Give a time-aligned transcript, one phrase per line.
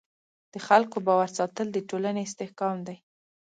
[0.53, 2.97] د خلکو باور ساتل د ټولنې استحکام دی.